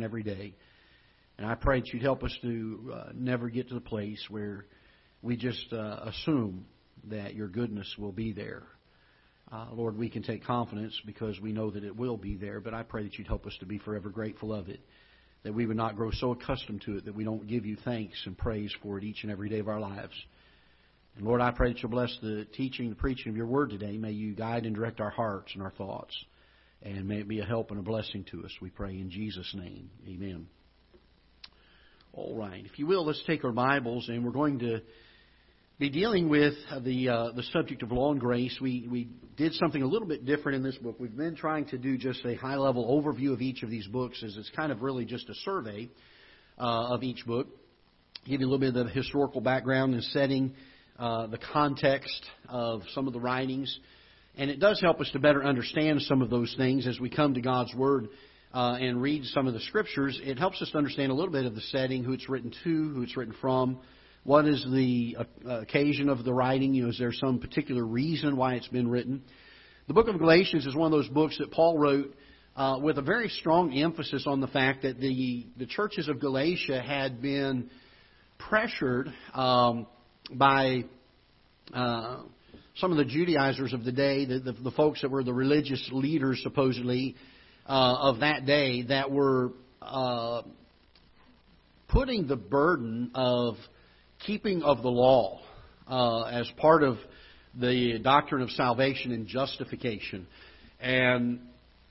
[0.00, 0.54] and every day.
[1.36, 4.64] And I pray that you'd help us to uh, never get to the place where
[5.22, 6.64] we just uh, assume
[7.08, 8.62] that your goodness will be there.
[9.52, 12.72] Uh, Lord, we can take confidence because we know that it will be there, but
[12.72, 14.80] I pray that you'd help us to be forever grateful of it,
[15.42, 18.22] that we would not grow so accustomed to it that we don't give you thanks
[18.26, 20.14] and praise for it each and every day of our lives.
[21.16, 23.96] And Lord, I pray that you'll bless the teaching, the preaching of your word today.
[23.98, 26.14] May you guide and direct our hearts and our thoughts,
[26.82, 28.50] and may it be a help and a blessing to us.
[28.60, 29.90] We pray in Jesus' name.
[30.08, 30.46] Amen.
[32.12, 32.64] All right.
[32.64, 34.80] If you will, let's take our Bibles, and we're going to
[35.78, 38.58] be dealing with the uh, the subject of law and grace.
[38.60, 40.96] We we did something a little bit different in this book.
[40.98, 44.22] We've been trying to do just a high level overview of each of these books,
[44.22, 45.88] as it's kind of really just a survey
[46.58, 47.46] uh, of each book.
[48.26, 50.54] Give you a little bit of the historical background and setting,
[50.98, 53.78] uh, the context of some of the writings,
[54.36, 57.34] and it does help us to better understand some of those things as we come
[57.34, 58.08] to God's Word.
[58.52, 61.46] Uh, and read some of the scriptures, it helps us to understand a little bit
[61.46, 63.78] of the setting, who it's written to, who it's written from,
[64.24, 66.74] what is the uh, occasion of the writing?
[66.74, 69.22] You know, is there some particular reason why it's been written?
[69.88, 72.14] The book of Galatians is one of those books that Paul wrote
[72.54, 76.82] uh, with a very strong emphasis on the fact that the, the churches of Galatia
[76.82, 77.70] had been
[78.38, 79.86] pressured um,
[80.32, 80.84] by
[81.72, 82.18] uh,
[82.76, 85.88] some of the Judaizers of the day, the, the, the, folks that were the religious
[85.92, 87.16] leaders, supposedly,
[87.66, 90.42] uh, of that day, that were uh,
[91.88, 93.56] putting the burden of
[94.26, 95.40] keeping of the law
[95.88, 96.98] uh, as part of
[97.58, 100.26] the doctrine of salvation and justification.
[100.80, 101.40] And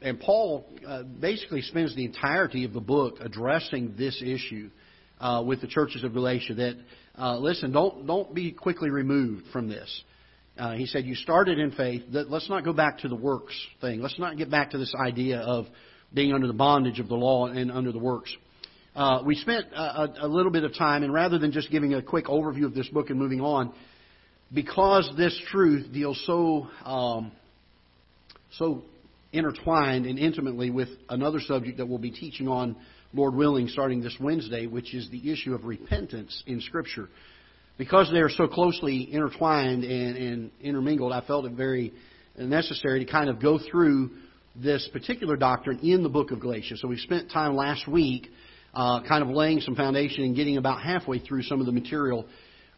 [0.01, 4.69] and Paul uh, basically spends the entirety of the book addressing this issue
[5.19, 6.53] uh, with the churches of Galatia.
[6.53, 6.77] That
[7.17, 10.03] uh, listen, don't don't be quickly removed from this.
[10.59, 12.03] Uh, he said, "You started in faith.
[12.11, 14.01] Let's not go back to the works thing.
[14.01, 15.67] Let's not get back to this idea of
[16.13, 18.35] being under the bondage of the law and under the works."
[18.95, 22.01] Uh, we spent a, a, little bit of time, and rather than just giving a
[22.01, 23.71] quick overview of this book and moving on,
[24.53, 27.31] because this truth deals so um,
[28.57, 28.83] so
[29.31, 32.75] intertwined and intimately with another subject that we'll be teaching on,
[33.13, 37.09] Lord willing, starting this Wednesday, which is the issue of repentance in Scripture.
[37.79, 41.93] Because they are so closely intertwined and, and intermingled, I felt it very
[42.37, 44.11] necessary to kind of go through
[44.53, 46.81] this particular doctrine in the book of Galatians.
[46.81, 48.27] So we spent time last week
[48.73, 52.25] uh, kind of laying some foundation and getting about halfway through some of the material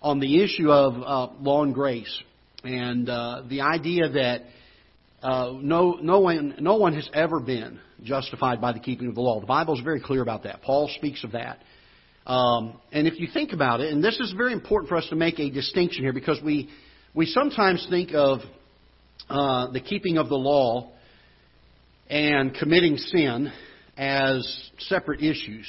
[0.04, 2.22] on the issue of uh, law and grace
[2.64, 4.42] and uh, the idea that
[5.24, 9.22] uh, no, no, one, no one has ever been justified by the keeping of the
[9.22, 9.40] law.
[9.40, 10.62] The Bible is very clear about that.
[10.62, 11.58] Paul speaks of that.
[12.26, 15.16] Um, and if you think about it, and this is very important for us to
[15.16, 16.70] make a distinction here because we,
[17.14, 18.40] we sometimes think of
[19.30, 20.92] uh, the keeping of the law
[22.10, 23.52] and committing sin
[23.98, 25.66] as separate issues.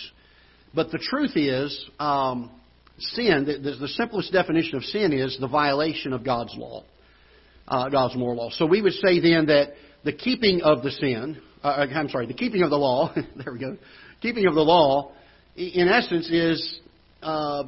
[0.75, 2.51] But the truth is, um,
[2.99, 6.85] sin, the, the, simplest definition of sin is the violation of God's law,
[7.69, 8.51] uh, God's moral law.
[8.53, 9.75] So we would say then that
[10.05, 13.59] the keeping of the sin, uh, I'm sorry, the keeping of the law, there we
[13.59, 13.77] go,
[14.21, 15.13] keeping of the law,
[15.57, 16.81] in essence, is
[17.23, 17.65] uh,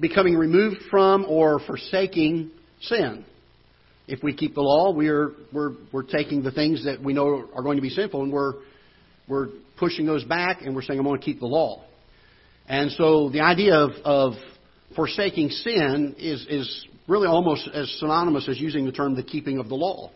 [0.00, 2.50] becoming removed from or forsaking
[2.80, 3.24] sin.
[4.06, 7.62] If we keep the law, we're, we're, we're taking the things that we know are
[7.62, 8.54] going to be sinful and we're
[9.28, 11.84] we're pushing those back and we're saying, I'm going to keep the law.
[12.68, 14.32] And so the idea of, of
[14.94, 19.68] forsaking sin is, is really almost as synonymous as using the term the keeping of
[19.68, 20.10] the law.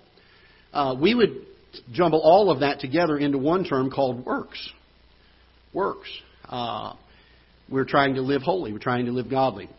[0.73, 1.47] Uh, we would
[1.93, 4.71] jumble all of that together into one term called works.
[5.73, 6.09] Works.
[6.49, 6.95] Uh,
[7.71, 8.73] we're trying to live holy.
[8.73, 9.71] We're trying to live godly.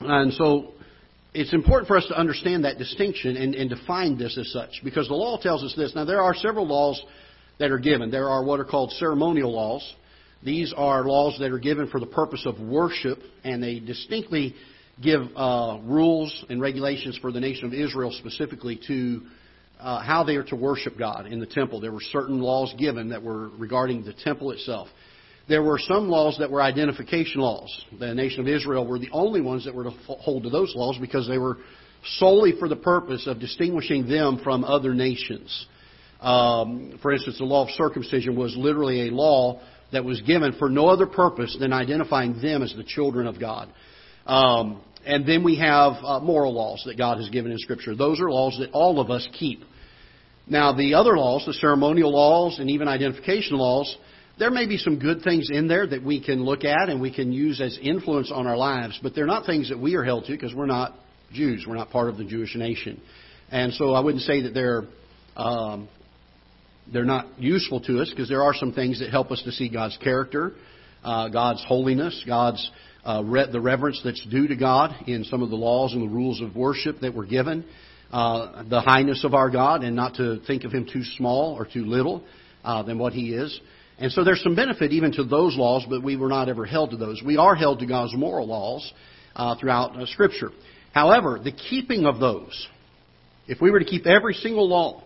[0.00, 0.72] And so
[1.34, 5.08] it's important for us to understand that distinction and, and define this as such because
[5.08, 5.94] the law tells us this.
[5.94, 7.02] Now, there are several laws
[7.58, 8.10] that are given.
[8.10, 9.94] There are what are called ceremonial laws.
[10.42, 14.54] These are laws that are given for the purpose of worship, and they distinctly
[15.02, 19.22] give uh, rules and regulations for the nation of Israel specifically to
[19.80, 21.80] uh, how they are to worship God in the temple.
[21.80, 24.88] There were certain laws given that were regarding the temple itself.
[25.48, 27.84] There were some laws that were identification laws.
[27.98, 30.98] The nation of Israel were the only ones that were to hold to those laws
[31.00, 31.58] because they were
[32.18, 35.66] solely for the purpose of distinguishing them from other nations.
[36.20, 39.60] Um, for instance, the law of circumcision was literally a law
[39.92, 43.72] that was given for no other purpose than identifying them as the children of God.
[44.26, 47.94] Um, and then we have uh, moral laws that God has given in Scripture.
[47.94, 49.62] Those are laws that all of us keep.
[50.46, 53.96] Now, the other laws, the ceremonial laws and even identification laws,
[54.38, 57.12] there may be some good things in there that we can look at and we
[57.12, 60.26] can use as influence on our lives, but they're not things that we are held
[60.26, 60.94] to because we're not
[61.32, 61.64] Jews.
[61.66, 63.00] We're not part of the Jewish nation.
[63.50, 64.84] And so I wouldn't say that they're
[65.36, 65.88] um,
[66.92, 69.68] they're not useful to us because there are some things that help us to see
[69.68, 70.52] God's character,
[71.04, 72.70] uh, God's holiness, God's
[73.04, 76.14] uh, re- the reverence that's due to God in some of the laws and the
[76.14, 77.64] rules of worship that were given,
[78.10, 81.66] uh, the highness of our God, and not to think of Him too small or
[81.66, 82.24] too little
[82.64, 83.60] uh, than what He is.
[84.00, 86.90] And so there's some benefit even to those laws, but we were not ever held
[86.90, 87.20] to those.
[87.24, 88.92] We are held to God's moral laws
[89.34, 90.50] uh, throughout uh, Scripture.
[90.92, 92.68] However, the keeping of those,
[93.46, 95.02] if we were to keep every single law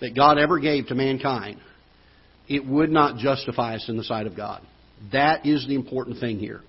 [0.00, 1.60] that God ever gave to mankind,
[2.48, 4.62] it would not justify us in the sight of God.
[5.12, 6.60] That is the important thing here.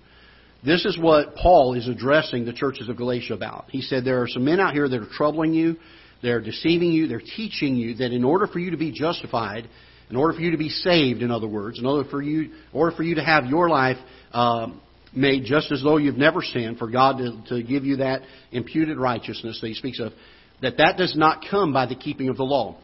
[0.66, 3.66] This is what Paul is addressing the churches of Galatia about.
[3.70, 5.78] He said there are some men out here that are troubling you,
[6.22, 9.70] they're deceiving you, they're teaching you that in order for you to be justified,
[10.10, 12.54] in order for you to be saved, in other words, in order for you, in
[12.74, 13.98] order for you to have your life
[14.32, 14.82] um,
[15.16, 18.22] made just as though you've never sinned, for God to, to give you that
[18.52, 20.12] imputed righteousness that He speaks of,
[20.62, 22.78] that that does not come by the keeping of the law.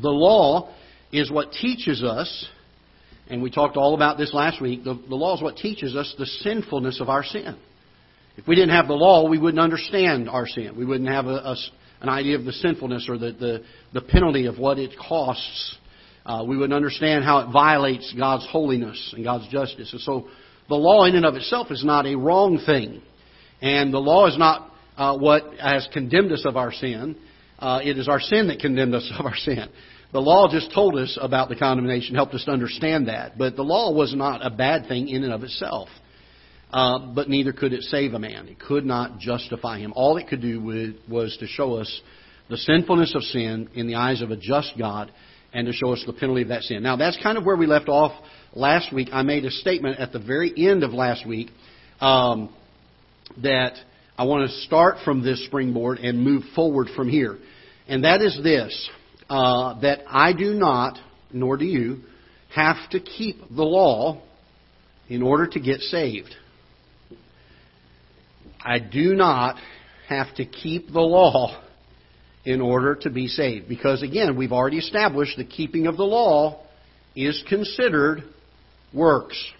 [0.00, 0.74] The law
[1.12, 2.46] is what teaches us,
[3.28, 4.84] and we talked all about this last week.
[4.84, 7.56] The, the law is what teaches us the sinfulness of our sin.
[8.36, 10.74] If we didn't have the law, we wouldn't understand our sin.
[10.76, 11.56] We wouldn't have a, a,
[12.00, 15.76] an idea of the sinfulness or the, the, the penalty of what it costs
[16.24, 19.92] uh, we would understand how it violates God's holiness and God's justice.
[19.92, 20.28] And so
[20.68, 23.02] the law in and of itself is not a wrong thing.
[23.60, 27.16] And the law is not uh, what has condemned us of our sin.
[27.58, 29.68] Uh, it is our sin that condemned us of our sin.
[30.12, 33.38] The law just told us about the condemnation, helped us to understand that.
[33.38, 35.88] But the law was not a bad thing in and of itself.
[36.72, 38.46] Uh, but neither could it save a man.
[38.46, 39.92] It could not justify him.
[39.96, 40.60] All it could do
[41.08, 42.00] was to show us
[42.48, 45.10] the sinfulness of sin in the eyes of a just God
[45.52, 46.82] and to show us the penalty of that sin.
[46.82, 48.12] Now, that's kind of where we left off
[48.54, 49.08] last week.
[49.12, 51.50] I made a statement at the very end of last week
[52.00, 52.54] um,
[53.42, 53.74] that
[54.16, 57.38] I want to start from this springboard and move forward from here.
[57.88, 58.90] And that is this
[59.28, 60.98] uh, that I do not,
[61.32, 62.00] nor do you,
[62.54, 64.22] have to keep the law
[65.08, 66.34] in order to get saved.
[68.62, 69.56] I do not
[70.08, 71.62] have to keep the law
[72.44, 73.68] in order to be saved.
[73.68, 76.62] Because again, we've already established the keeping of the law
[77.14, 78.22] is considered
[78.94, 79.52] works.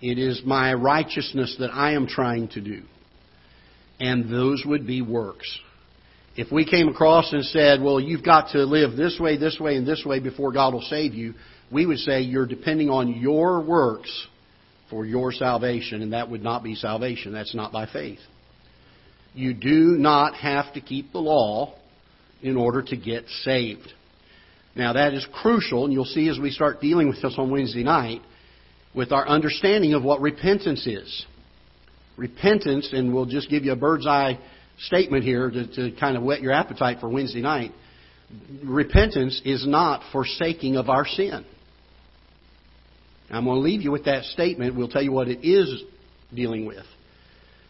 [0.00, 2.82] It is my righteousness that I am trying to do.
[3.98, 5.58] And those would be works.
[6.36, 9.76] If we came across and said, well, you've got to live this way, this way,
[9.76, 11.32] and this way before God will save you,
[11.72, 14.26] we would say you're depending on your works
[14.90, 17.32] for your salvation, and that would not be salvation.
[17.32, 18.20] That's not by faith.
[19.36, 21.74] You do not have to keep the law
[22.42, 23.92] in order to get saved.
[24.74, 27.82] Now, that is crucial, and you'll see as we start dealing with this on Wednesday
[27.82, 28.22] night,
[28.94, 31.26] with our understanding of what repentance is.
[32.16, 34.38] Repentance, and we'll just give you a bird's eye
[34.78, 37.72] statement here to, to kind of whet your appetite for Wednesday night.
[38.64, 41.44] Repentance is not forsaking of our sin.
[43.28, 44.76] I'm going to leave you with that statement.
[44.76, 45.82] We'll tell you what it is
[46.34, 46.86] dealing with.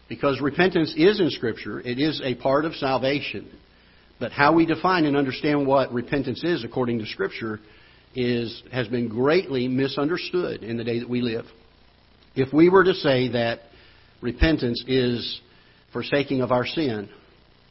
[0.09, 3.49] Because repentance is in Scripture, it is a part of salvation.
[4.19, 7.59] But how we define and understand what repentance is according to Scripture
[8.15, 11.45] is, has been greatly misunderstood in the day that we live.
[12.35, 13.59] If we were to say that
[14.21, 15.41] repentance is
[15.91, 17.09] forsaking of our sin,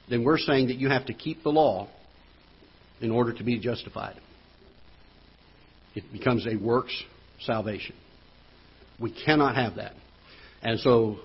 [0.09, 1.89] then we're saying that you have to keep the law
[3.01, 4.17] in order to be justified.
[5.95, 6.95] It becomes a works
[7.41, 7.97] salvation.
[9.01, 9.93] We cannot have that.
[10.63, 11.19] And so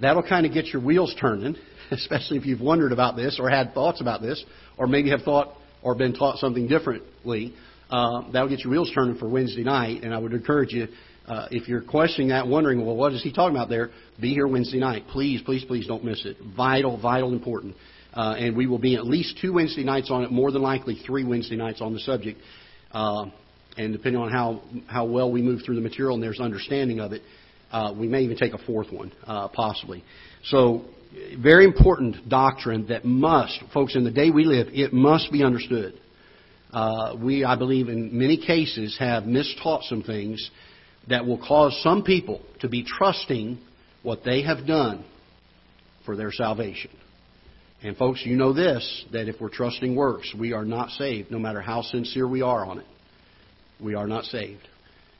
[0.00, 1.56] That'll kind of get your wheels turning,
[1.90, 4.42] especially if you've wondered about this or had thoughts about this,
[4.76, 7.54] or maybe have thought or been taught something differently.
[7.90, 10.88] Uh, that'll get your wheels turning for Wednesday night, and I would encourage you,
[11.26, 13.90] uh, if you're questioning that, wondering, well, what is he talking about there?
[14.20, 15.04] Be here Wednesday night.
[15.10, 16.36] Please, please, please don't miss it.
[16.56, 17.76] Vital, vital, important.
[18.14, 21.00] Uh, and we will be at least two Wednesday nights on it, more than likely
[21.06, 22.40] three Wednesday nights on the subject.
[22.92, 23.26] Uh,
[23.76, 27.12] and depending on how, how well we move through the material and there's understanding of
[27.12, 27.22] it,
[27.70, 30.04] uh, we may even take a fourth one, uh, possibly.
[30.44, 30.84] So,
[31.40, 35.98] very important doctrine that must, folks, in the day we live, it must be understood.
[36.72, 40.50] Uh, we, I believe, in many cases have mistaught some things
[41.08, 43.58] that will cause some people to be trusting
[44.02, 45.04] what they have done
[46.04, 46.90] for their salvation.
[47.82, 51.38] And folks, you know this, that if we're trusting works, we are not saved, no
[51.38, 52.86] matter how sincere we are on it.
[53.80, 54.66] We are not saved.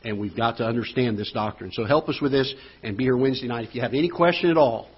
[0.04, 1.72] And we've got to understand this doctrine.
[1.72, 2.52] So help us with this
[2.82, 3.68] and be here Wednesday night.
[3.68, 4.88] If you have any question at all,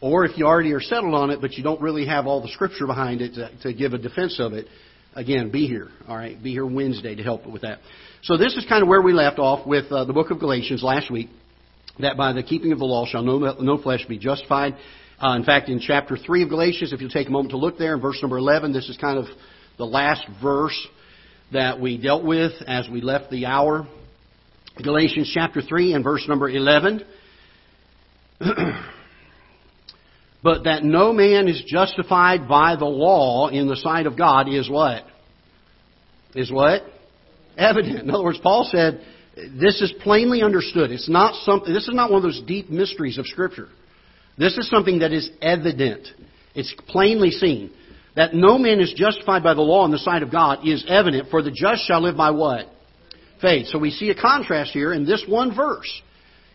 [0.00, 2.48] or if you already are settled on it, but you don't really have all the
[2.48, 4.66] scripture behind it to, to give a defense of it,
[5.14, 5.88] again, be here.
[6.08, 7.78] All right, be here Wednesday to help with that.
[8.22, 10.82] So this is kind of where we left off with uh, the book of Galatians
[10.82, 11.30] last week.
[12.00, 14.74] That by the keeping of the law shall no, no flesh be justified.
[15.22, 17.78] Uh, in fact, in chapter 3 of Galatians, if you'll take a moment to look
[17.78, 19.26] there, in verse number 11, this is kind of
[19.78, 20.88] the last verse
[21.52, 23.86] that we dealt with as we left the hour.
[24.82, 27.04] Galatians chapter 3 and verse number 11.
[30.42, 34.68] but that no man is justified by the law in the sight of God is
[34.68, 35.04] what?
[36.34, 36.82] Is what?
[37.56, 38.00] Evident.
[38.00, 39.00] In other words, Paul said,
[39.36, 40.90] this is plainly understood.
[40.90, 43.68] It's not something, this is not one of those deep mysteries of Scripture.
[44.36, 46.08] This is something that is evident.
[46.56, 47.70] It's plainly seen.
[48.16, 51.30] That no man is justified by the law in the sight of God is evident,
[51.30, 52.73] for the just shall live by what?
[53.44, 53.66] Faith.
[53.66, 56.00] So we see a contrast here, and this one verse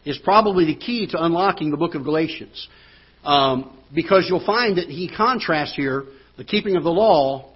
[0.06, 2.68] is probably the key to unlocking the book of Galatians.
[3.24, 6.06] Um, because you'll find that he contrasts here
[6.36, 7.54] the keeping of the law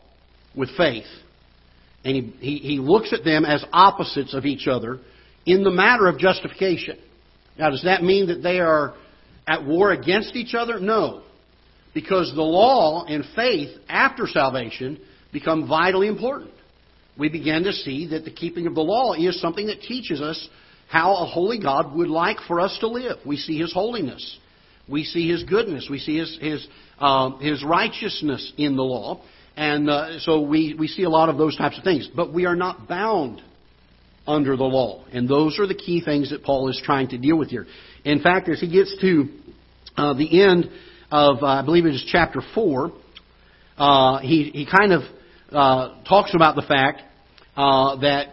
[0.55, 1.07] with faith.
[2.05, 4.99] And he, he, he looks at them as opposites of each other
[5.47, 6.99] in the matter of justification.
[7.57, 8.93] Now, does that mean that they are
[9.47, 10.79] at war against each other?
[10.79, 11.23] No.
[11.95, 14.99] Because the law and faith after salvation
[15.31, 16.52] become vitally important.
[17.17, 20.47] We begin to see that the keeping of the law is something that teaches us
[20.87, 23.17] how a holy God would like for us to live.
[23.25, 24.37] We see His holiness.
[24.87, 25.87] We see His goodness.
[25.89, 26.67] We see His, His,
[26.99, 29.23] uh, His righteousness in the law.
[29.55, 32.09] And uh, so we, we see a lot of those types of things.
[32.13, 33.41] But we are not bound
[34.25, 35.05] under the law.
[35.11, 37.67] And those are the key things that Paul is trying to deal with here.
[38.03, 39.29] In fact, as he gets to
[39.97, 40.69] uh, the end
[41.11, 42.91] of, uh, I believe it is chapter 4,
[43.77, 45.03] uh, he, he kind of
[45.53, 47.01] uh, talks about the fact
[47.55, 48.27] uh, that,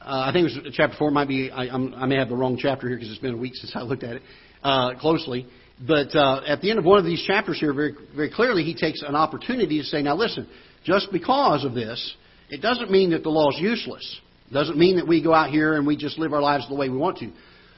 [0.00, 2.58] uh, I think it was chapter 4, might be, I, I may have the wrong
[2.58, 5.46] chapter here because it's been a week since I looked at it closely.
[5.86, 9.02] But at the end of one of these chapters here, very, very clearly, he takes
[9.02, 10.48] an opportunity to say, now listen,
[10.84, 12.14] just because of this,
[12.50, 14.20] it doesn't mean that the law is useless.
[14.50, 16.74] It Doesn't mean that we go out here and we just live our lives the
[16.74, 17.32] way we want to.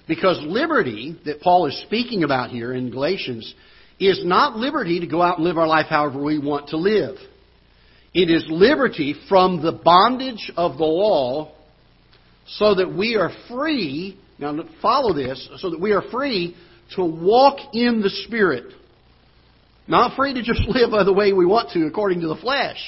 [0.06, 3.54] Because liberty that Paul is speaking about here in Galatians
[3.98, 7.16] is not liberty to go out and live our life however we want to live.
[8.16, 11.52] It is liberty from the bondage of the law
[12.46, 16.56] so that we are free, now follow this, so that we are free
[16.94, 18.72] to walk in the Spirit.
[19.86, 22.78] Not free to just live the way we want to according to the flesh.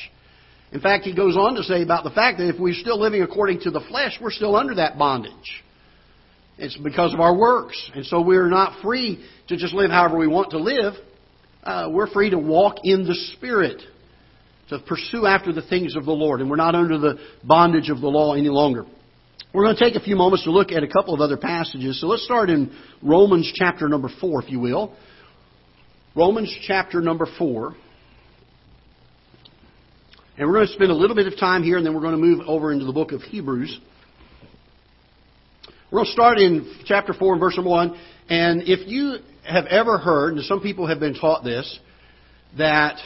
[0.73, 3.21] In fact, he goes on to say about the fact that if we're still living
[3.21, 5.63] according to the flesh, we're still under that bondage.
[6.57, 7.91] It's because of our works.
[7.95, 10.95] And so we're not free to just live however we want to live.
[11.63, 13.83] Uh, we're free to walk in the Spirit,
[14.71, 16.41] to pursue after the things of the Lord.
[16.41, 18.85] And we're not under the bondage of the law any longer.
[19.55, 22.01] We're going to take a few moments to look at a couple of other passages.
[22.01, 22.71] So let's start in
[23.03, 24.95] Romans chapter number 4, if you will.
[26.15, 27.75] Romans chapter number 4.
[30.37, 32.13] And we're going to spend a little bit of time here, and then we're going
[32.13, 33.81] to move over into the book of Hebrews.
[35.91, 37.99] We're going to start in chapter 4 and verse number 1.
[38.29, 41.79] And if you have ever heard, and some people have been taught this,
[42.59, 42.99] that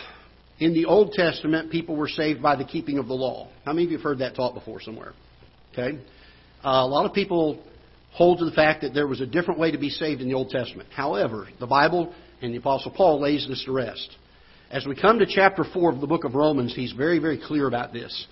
[0.63, 3.49] in the Old Testament people were saved by the keeping of the law.
[3.65, 5.13] How many of you have heard that taught before somewhere?
[5.73, 5.99] Okay?
[6.65, 7.61] Uh, a lot of people
[8.13, 10.35] hold to the fact that there was a different way to be saved in the
[10.35, 10.89] Old Testament.
[10.95, 14.17] However, the Bible and the Apostle Paul lays this to rest.
[14.71, 17.67] As we come to chapter 4 of the book of Romans, he's very, very clear
[17.67, 18.27] about this.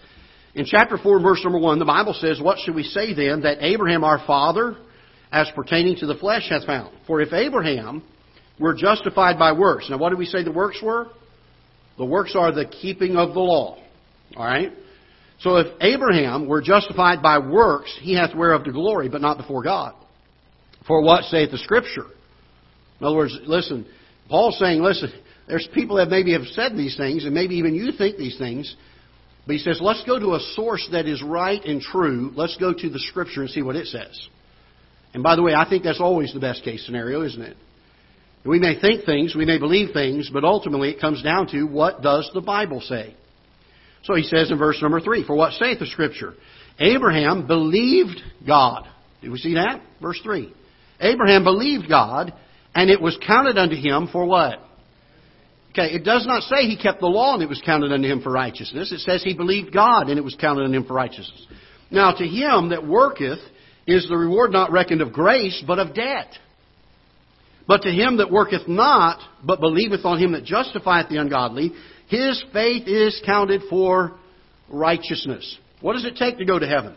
[0.55, 3.59] In chapter 4, verse number 1, the Bible says, What should we say then that
[3.61, 4.77] Abraham our father,
[5.33, 6.95] as pertaining to the flesh, hath found?
[7.07, 8.05] For if Abraham
[8.61, 9.89] were justified by works.
[9.91, 11.09] Now, what did we say the works were?
[12.01, 13.77] The works are the keeping of the law.
[14.35, 14.73] All right?
[15.41, 19.63] So if Abraham were justified by works, he hath whereof to glory, but not before
[19.63, 19.95] God.
[20.87, 22.07] For what saith the Scripture?
[23.01, 23.87] In other words, listen,
[24.31, 25.13] Paul's saying, listen,
[25.47, 28.75] there's people that maybe have said these things, and maybe even you think these things.
[29.47, 32.33] But he says, let's go to a source that is right and true.
[32.35, 34.27] Let's go to the Scripture and see what it says.
[35.13, 37.59] And by the way, I think that's always the best case scenario, isn't it?
[38.45, 42.03] We may think things, we may believe things, but ultimately it comes down to what
[42.03, 43.15] does the Bible say?
[44.05, 46.35] So he says in verse number three, For what saith the Scripture?
[46.79, 48.89] Abraham believed God.
[49.21, 49.83] Did we see that?
[50.01, 50.55] Verse three.
[51.01, 52.33] Abraham believed God,
[52.75, 54.59] and it was counted unto him for what?
[55.73, 58.23] Okay, it does not say he kept the law and it was counted unto him
[58.23, 58.91] for righteousness.
[58.91, 61.47] It says he believed God and it was counted unto him for righteousness.
[61.93, 63.39] Now, to him that worketh
[63.87, 66.33] is the reward not reckoned of grace, but of debt.
[67.71, 71.71] But to him that worketh not, but believeth on him that justifieth the ungodly,
[72.09, 74.19] his faith is counted for
[74.69, 75.57] righteousness.
[75.81, 76.97] What does it take to go to heaven?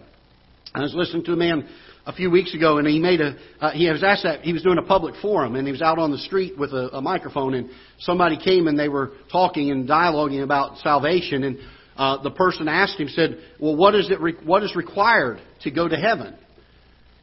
[0.73, 1.69] I was listening to a man
[2.07, 4.63] a few weeks ago, and he made a uh, he was asked that he was
[4.63, 7.53] doing a public forum, and he was out on the street with a, a microphone,
[7.53, 11.59] and somebody came and they were talking and dialoguing about salvation, and
[11.97, 14.19] uh, the person asked him said, "Well, what is it?
[14.19, 16.35] Re- what is required to go to heaven?"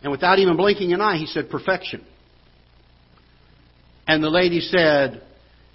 [0.05, 2.07] And without even blinking an eye, he said, "Perfection."
[4.11, 5.23] And the lady said,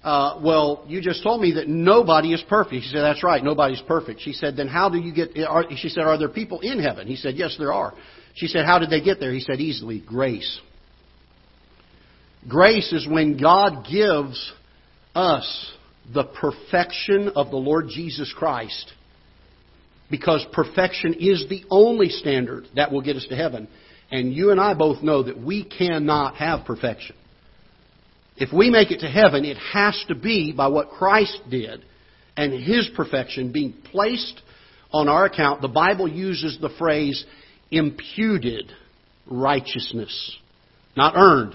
[0.04, 2.82] uh, well, you just told me that nobody is perfect.
[2.84, 4.20] She said, that's right, nobody's perfect.
[4.20, 7.06] She said, then how do you get, are, she said, are there people in heaven?
[7.06, 7.94] He said, yes, there are.
[8.34, 9.32] She said, how did they get there?
[9.32, 10.60] He said, easily, grace.
[12.46, 14.52] Grace is when God gives
[15.14, 15.72] us
[16.12, 18.92] the perfection of the Lord Jesus Christ.
[20.10, 23.66] Because perfection is the only standard that will get us to heaven.
[24.10, 27.16] And you and I both know that we cannot have perfection.
[28.36, 31.84] If we make it to heaven, it has to be by what Christ did
[32.36, 34.40] and His perfection being placed
[34.92, 35.62] on our account.
[35.62, 37.24] The Bible uses the phrase
[37.70, 38.70] imputed
[39.26, 40.36] righteousness,
[40.96, 41.54] not earned.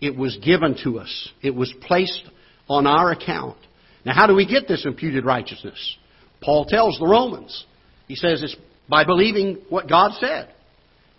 [0.00, 1.28] It was given to us.
[1.42, 2.24] It was placed
[2.68, 3.56] on our account.
[4.04, 5.96] Now, how do we get this imputed righteousness?
[6.42, 7.64] Paul tells the Romans.
[8.06, 8.56] He says it's
[8.88, 10.52] by believing what God said.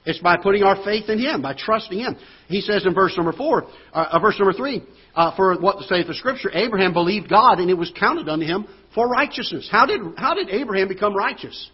[0.07, 2.15] It's by putting our faith in Him, by trusting Him.
[2.47, 4.81] He says in verse number four, uh, uh verse number three,
[5.13, 8.67] uh, for what saith the Scripture, Abraham believed God, and it was counted unto him
[8.95, 9.67] for righteousness.
[9.69, 11.69] How did how did Abraham become righteous?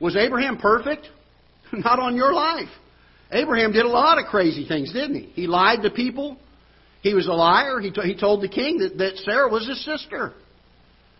[0.00, 1.06] Was Abraham perfect?
[1.72, 2.70] Not on your life.
[3.30, 5.26] Abraham did a lot of crazy things, didn't he?
[5.34, 6.38] He lied to people.
[7.02, 7.78] He was a liar.
[7.80, 10.32] He, t- he told the king that, that Sarah was his sister.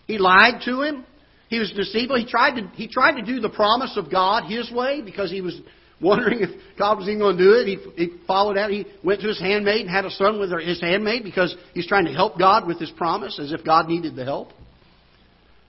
[0.07, 1.05] He lied to him.
[1.49, 2.17] He was deceitful.
[2.17, 5.43] He tried to he tried to do the promise of God his way because he
[5.43, 5.61] was
[6.01, 7.67] wondering if God was even going to do it.
[7.67, 8.71] He, he followed out.
[8.71, 11.87] He went to his handmaid and had a son with her, his handmaid because he's
[11.87, 14.51] trying to help God with his promise as if God needed the help.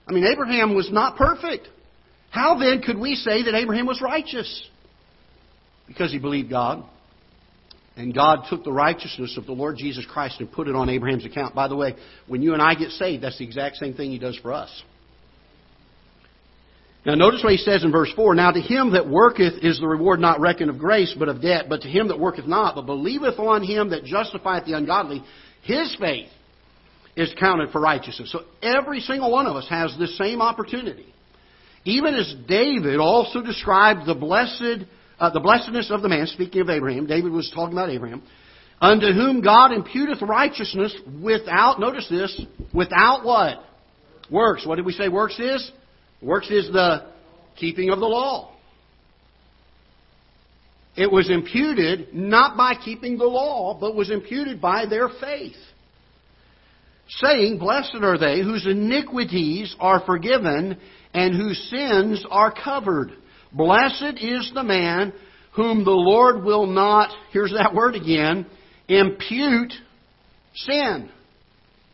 [0.06, 1.68] I mean, Abraham was not perfect.
[2.30, 4.68] How then could we say that Abraham was righteous?
[5.86, 6.84] Because he believed God.
[7.96, 11.24] And God took the righteousness of the Lord Jesus Christ and put it on Abraham's
[11.24, 11.54] account.
[11.54, 11.96] By the way,
[12.28, 14.70] when you and I get saved, that's the exact same thing he does for us.
[17.06, 18.34] Now notice what he says in verse 4.
[18.34, 21.66] Now to him that worketh is the reward not reckoned of grace, but of debt.
[21.68, 25.22] But to him that worketh not, but believeth on him that justifieth the ungodly,
[25.62, 26.28] his faith
[27.16, 28.30] is counted for righteousness.
[28.30, 31.06] So every single one of us has this same opportunity.
[31.84, 34.86] Even as David also described the blessed,
[35.18, 38.22] uh, the blessedness of the man, speaking of Abraham, David was talking about Abraham,
[38.80, 42.40] unto whom God imputeth righteousness without, notice this,
[42.74, 43.64] without what?
[44.30, 44.66] Works.
[44.66, 45.72] What did we say works is?
[46.20, 47.06] Works is the
[47.56, 48.52] keeping of the law.
[50.96, 55.56] It was imputed not by keeping the law, but was imputed by their faith.
[57.08, 60.76] Saying, Blessed are they whose iniquities are forgiven
[61.14, 63.12] and whose sins are covered.
[63.52, 65.12] Blessed is the man
[65.54, 68.46] whom the Lord will not, here's that word again,
[68.88, 69.72] impute
[70.54, 71.10] sin.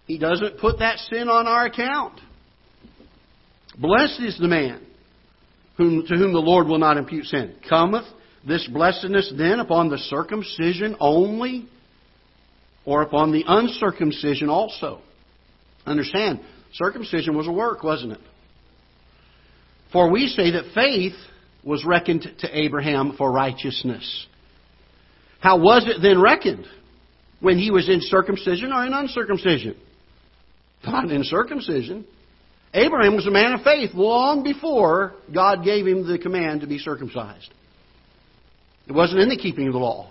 [0.06, 2.20] He doesn't put that sin on our account.
[3.78, 4.80] Blessed is the man
[5.76, 7.54] whom, to whom the Lord will not impute sin.
[7.68, 8.04] Cometh
[8.46, 11.68] this blessedness then upon the circumcision only,
[12.84, 15.00] or upon the uncircumcision also?
[15.86, 16.40] Understand,
[16.72, 18.20] circumcision was a work, wasn't it?
[19.92, 21.14] For we say that faith
[21.62, 24.26] was reckoned to Abraham for righteousness.
[25.40, 26.66] How was it then reckoned?
[27.40, 29.76] When he was in circumcision or in uncircumcision?
[30.86, 32.06] Not in circumcision.
[32.74, 36.78] Abraham was a man of faith long before God gave him the command to be
[36.78, 37.48] circumcised.
[38.88, 40.10] It wasn't in the keeping of the law,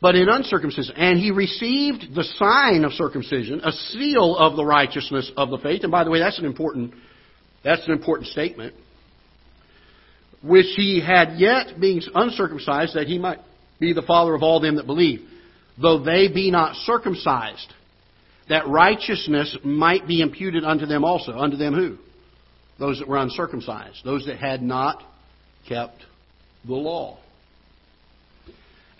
[0.00, 0.94] but in uncircumcision.
[0.96, 5.82] And he received the sign of circumcision, a seal of the righteousness of the faith.
[5.82, 6.94] And by the way, that's an important,
[7.64, 8.74] that's an important statement.
[10.42, 13.40] Which he had yet being uncircumcised, that he might
[13.80, 15.20] be the father of all them that believe,
[15.82, 17.74] though they be not circumcised
[18.50, 21.32] that righteousness might be imputed unto them also.
[21.32, 21.96] Unto them who?
[22.78, 25.02] Those that were uncircumcised, those that had not
[25.68, 26.02] kept
[26.66, 27.18] the law.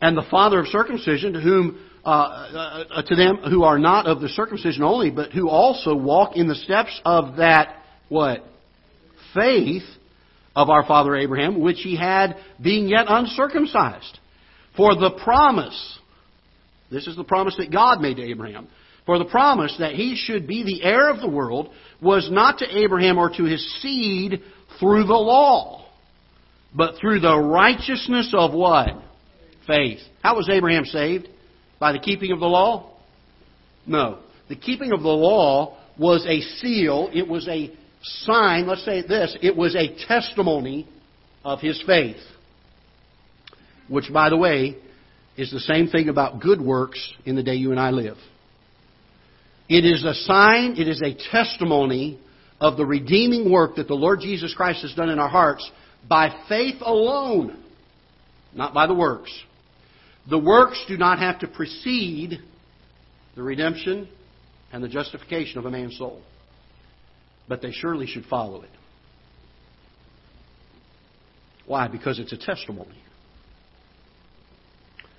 [0.00, 4.06] And the father of circumcision, to whom uh, uh, uh, to them who are not
[4.06, 7.76] of the circumcision only, but who also walk in the steps of that
[8.08, 8.42] what
[9.34, 9.82] faith
[10.56, 14.18] of our father Abraham, which he had being yet uncircumcised.
[14.76, 15.98] For the promise,
[16.90, 18.68] this is the promise that God made to Abraham.
[19.06, 22.78] For the promise that he should be the heir of the world was not to
[22.78, 24.42] Abraham or to his seed
[24.78, 25.86] through the law,
[26.74, 28.90] but through the righteousness of what?
[29.66, 30.00] Faith.
[30.22, 31.28] How was Abraham saved?
[31.78, 32.90] By the keeping of the law?
[33.86, 34.18] No.
[34.48, 39.36] The keeping of the law was a seal, it was a sign, let's say this,
[39.42, 40.88] it was a testimony
[41.44, 42.16] of his faith.
[43.88, 44.76] Which, by the way,
[45.36, 48.16] is the same thing about good works in the day you and I live.
[49.70, 52.18] It is a sign, it is a testimony
[52.60, 55.70] of the redeeming work that the Lord Jesus Christ has done in our hearts
[56.08, 57.62] by faith alone,
[58.52, 59.32] not by the works.
[60.28, 62.40] The works do not have to precede
[63.36, 64.08] the redemption
[64.72, 66.20] and the justification of a man's soul.
[67.48, 68.70] But they surely should follow it.
[71.64, 71.86] Why?
[71.86, 73.00] Because it's a testimony.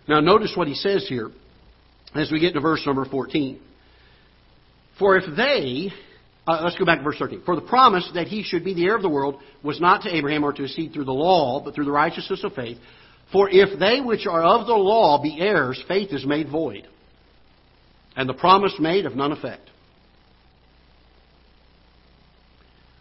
[0.09, 1.31] Now, notice what he says here
[2.13, 3.61] as we get to verse number 14.
[5.01, 5.91] For if they,
[6.45, 7.41] uh, let's go back to verse 13.
[7.43, 10.15] For the promise that he should be the heir of the world was not to
[10.15, 12.77] Abraham or to his seed through the law, but through the righteousness of faith.
[13.31, 16.87] For if they which are of the law be heirs, faith is made void,
[18.15, 19.67] and the promise made of none effect.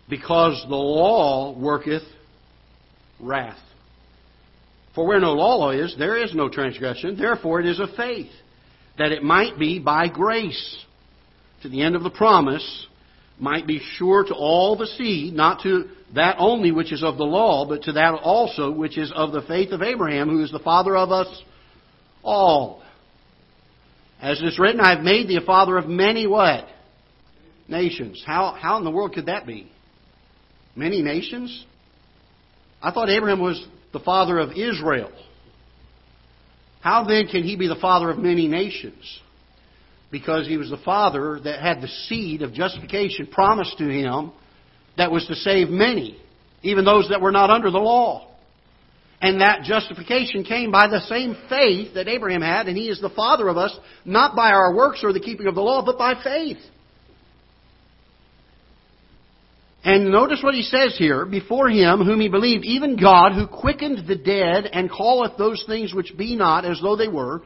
[0.08, 2.04] Because the law worketh
[3.20, 3.60] wrath.
[4.94, 7.18] For where no law is, there is no transgression.
[7.18, 8.30] Therefore, it is of faith,
[8.96, 10.84] that it might be by grace,
[11.62, 12.86] to the end of the promise,
[13.38, 17.24] might be sure to all the seed, not to that only which is of the
[17.24, 20.58] law, but to that also which is of the faith of Abraham, who is the
[20.58, 21.28] father of us
[22.22, 22.82] all.
[24.20, 26.66] As it is written, I have made thee a father of many what?
[27.68, 28.22] Nations.
[28.26, 29.70] How, how in the world could that be?
[30.76, 31.64] Many nations?
[32.82, 35.10] I thought Abraham was the father of Israel.
[36.80, 39.20] How then can he be the father of many nations?
[40.10, 44.32] Because he was the father that had the seed of justification promised to him
[44.96, 46.20] that was to save many,
[46.62, 48.28] even those that were not under the law.
[49.22, 53.10] And that justification came by the same faith that Abraham had, and he is the
[53.10, 56.14] father of us, not by our works or the keeping of the law, but by
[56.22, 56.58] faith.
[59.84, 64.06] And notice what he says here, before him whom he believed, even God, who quickened
[64.06, 67.42] the dead and calleth those things which be not as though they were,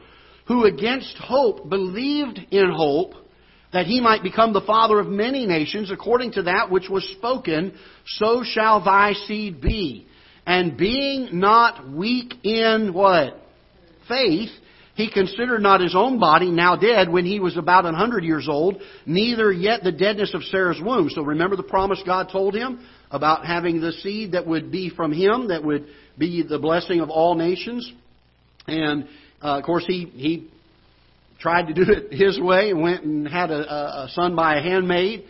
[0.47, 3.13] who against hope believed in hope,
[3.73, 7.73] that he might become the father of many nations, according to that which was spoken,
[8.05, 10.07] so shall thy seed be.
[10.45, 13.41] And being not weak in what?
[14.07, 14.51] Faith,
[14.95, 18.47] he considered not his own body now dead when he was about a hundred years
[18.47, 21.09] old, neither yet the deadness of Sarah's womb.
[21.09, 25.11] So remember the promise God told him about having the seed that would be from
[25.11, 27.91] him, that would be the blessing of all nations.
[28.67, 29.09] And
[29.41, 30.49] uh, of course, he he
[31.39, 34.61] tried to do it his way and went and had a, a son by a
[34.61, 35.25] handmaid,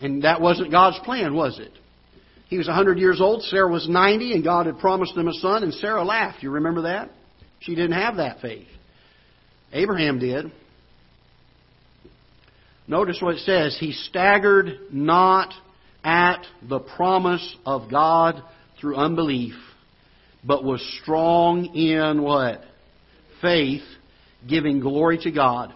[0.00, 1.72] and that wasn't God's plan, was it?
[2.48, 5.32] He was a 100 years old, Sarah was 90, and God had promised them a
[5.34, 6.42] son, and Sarah laughed.
[6.42, 7.10] You remember that?
[7.60, 8.66] She didn't have that faith.
[9.72, 10.50] Abraham did.
[12.88, 13.76] Notice what it says.
[13.78, 15.54] He staggered not
[16.02, 18.42] at the promise of God
[18.80, 19.54] through unbelief,
[20.42, 22.64] but was strong in what?
[23.40, 23.82] Faith,
[24.48, 25.72] giving glory to God.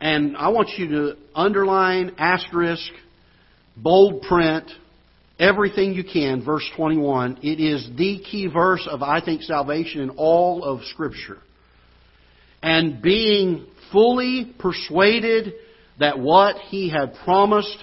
[0.00, 2.90] And I want you to underline, asterisk,
[3.76, 4.70] bold print,
[5.38, 7.38] everything you can, verse 21.
[7.42, 11.38] It is the key verse of, I think, salvation in all of Scripture
[12.64, 15.52] and being fully persuaded
[16.00, 17.76] that what he had promised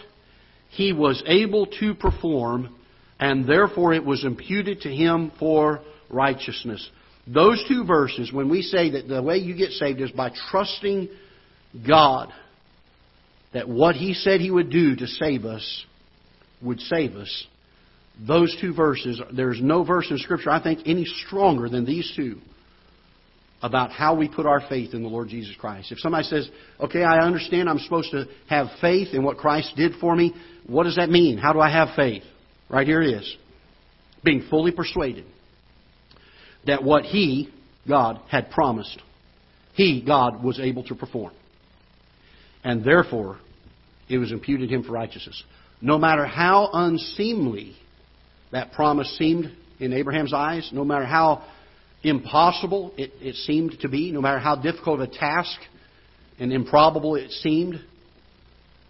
[0.70, 2.76] he was able to perform,
[3.20, 6.90] and therefore it was imputed to him for righteousness.
[7.28, 11.10] Those two verses, when we say that the way you get saved is by trusting
[11.88, 12.30] God,
[13.54, 15.86] that what He said He would do to save us
[16.62, 17.48] would save us,
[18.20, 22.40] those two verses, there's no verse in Scripture, I think, any stronger than these two
[23.64, 25.92] about how we put our faith in the Lord Jesus Christ.
[25.92, 29.94] If somebody says, okay, I understand I'm supposed to have faith in what Christ did
[30.00, 30.34] for me,
[30.68, 31.38] what does that mean?
[31.38, 32.24] How do I have faith?
[32.70, 33.38] Right here it is.
[34.24, 35.26] Being fully persuaded
[36.66, 37.50] that what He,
[37.88, 39.02] God, had promised,
[39.74, 41.34] He, God, was able to perform.
[42.64, 43.40] And therefore,
[44.10, 45.44] it was imputed Him for righteousness.
[45.82, 47.76] No matter how unseemly
[48.52, 51.44] that promise seemed in Abraham's eyes, no matter how
[52.04, 55.60] impossible it, it seemed to be, no matter how difficult a task
[56.40, 57.80] and improbable it seemed,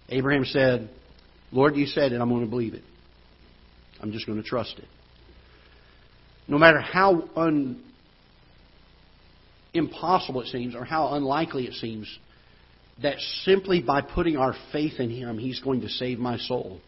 [0.10, 0.90] Abraham said,
[1.52, 2.84] Lord, you said it, I'm going to believe it.
[4.02, 4.86] I'm just going to trust it.
[6.48, 7.82] No matter how un,
[9.74, 12.08] impossible it seems or how unlikely it seems,
[13.02, 16.80] that simply by putting our faith in Him, He's going to save my soul.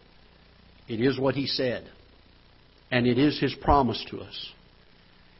[0.87, 1.89] It is what He said.
[2.91, 4.49] And it is His promise to us.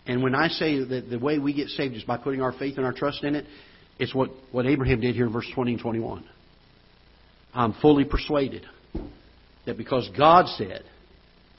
[0.06, 2.78] And when I say that the way we get saved is by putting our faith
[2.78, 3.46] and our trust in it,
[4.00, 6.26] it's what, what Abraham did here in verse 20 and 21.
[7.54, 8.66] I'm fully persuaded
[9.66, 10.84] that because God said,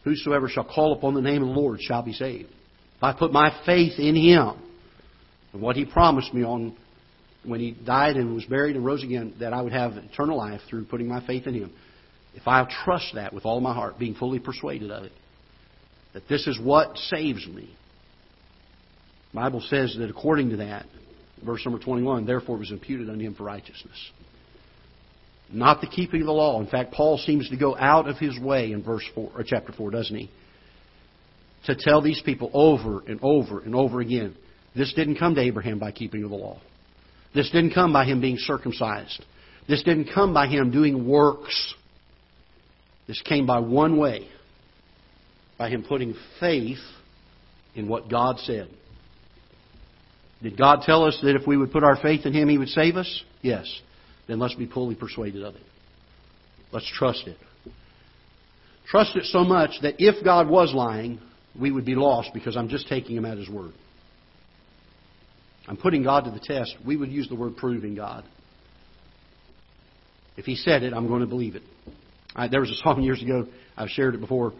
[0.04, 2.50] Whosoever shall call upon the name of the Lord shall be saved.
[2.96, 4.52] If I put my faith in Him
[5.52, 6.76] and what He promised me on
[7.44, 10.60] when He died and was buried and rose again, that I would have eternal life
[10.68, 11.72] through putting my faith in Him.
[12.34, 15.12] If I trust that with all my heart, being fully persuaded of it,
[16.12, 17.74] that this is what saves me,
[19.32, 20.86] the Bible says that according to that,
[21.44, 24.10] verse number 21, therefore it was imputed unto him for righteousness.
[25.54, 26.60] Not the keeping of the law.
[26.60, 29.72] In fact, Paul seems to go out of his way in verse four or chapter
[29.72, 30.30] four, doesn't he?
[31.66, 34.36] To tell these people over and over and over again,
[34.76, 36.60] this didn't come to Abraham by keeping of the law.
[37.34, 39.24] This didn't come by him being circumcised.
[39.68, 41.74] This didn't come by him doing works.
[43.06, 44.28] This came by one way
[45.58, 46.78] by him putting faith
[47.74, 48.68] in what God said.
[50.42, 52.68] Did God tell us that if we would put our faith in him, he would
[52.68, 53.22] save us?
[53.40, 53.66] Yes.
[54.26, 55.62] Then let's be fully persuaded of it.
[56.72, 57.36] Let's trust it.
[58.86, 61.20] Trust it so much that if God was lying,
[61.58, 63.72] we would be lost because I'm just taking him at his word.
[65.66, 66.74] I'm putting God to the test.
[66.84, 68.24] We would use the word proving God.
[70.36, 71.62] If he said it, I'm going to believe it.
[72.34, 74.52] I, there was a song years ago, I've shared it before,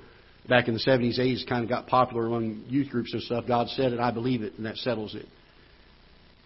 [0.49, 3.45] back in the 70s, 80s, kind of got popular among youth groups and stuff.
[3.47, 5.27] God said it, I believe it, and that settles it.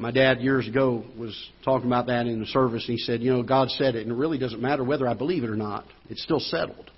[0.00, 3.32] My dad years ago was talking about that in the service, and he said, You
[3.32, 5.84] know, God said it, and it really doesn't matter whether I believe it or not.
[6.08, 6.88] It's still settled.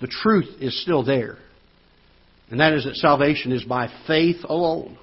[0.00, 1.36] The truth is still there.
[2.50, 4.98] And that is that salvation is by faith alone.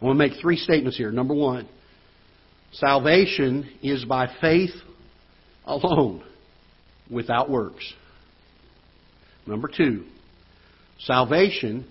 [0.00, 1.12] I want to make three statements here.
[1.12, 1.68] Number one,
[2.72, 4.70] salvation is by faith
[5.64, 6.24] alone,
[7.10, 7.92] without works.
[9.46, 10.04] Number two,
[11.00, 11.86] salvation